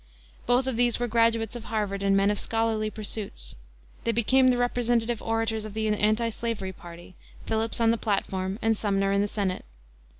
[0.47, 3.53] Both of these were graduates of Harvard and men of scholarly pursuits.
[4.03, 7.13] They became the representative orators of the antislavery party,
[7.45, 9.63] Phillips on the platform and Sumner in the Senate.